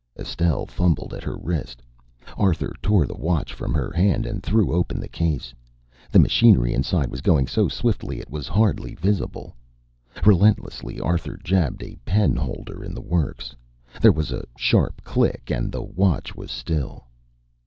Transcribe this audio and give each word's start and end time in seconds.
Estelle 0.17 0.65
fumbled 0.65 1.13
at 1.13 1.21
her 1.21 1.37
wrist. 1.37 1.83
Arthur 2.35 2.73
tore 2.81 3.05
the 3.05 3.13
watch 3.13 3.53
from 3.53 3.71
her 3.71 3.91
hand 3.91 4.25
and 4.25 4.41
threw 4.41 4.73
open 4.73 4.99
the 4.99 5.07
case. 5.07 5.53
The 6.11 6.17
machinery 6.17 6.73
inside 6.73 7.11
was 7.11 7.21
going 7.21 7.45
so 7.45 7.67
swiftly 7.67 8.19
it 8.19 8.27
was 8.27 8.47
hardly 8.47 8.95
visible; 8.95 9.55
Relentlessly, 10.25 10.99
Arthur 10.99 11.37
jabbed 11.43 11.83
a 11.83 11.99
penholder 12.03 12.83
in 12.83 12.95
the 12.95 12.99
works. 12.99 13.53
There 14.01 14.11
was 14.11 14.31
a 14.31 14.43
sharp 14.57 15.03
click, 15.03 15.51
and 15.51 15.71
the 15.71 15.83
watch 15.83 16.35
was 16.35 16.49
still. 16.49 17.05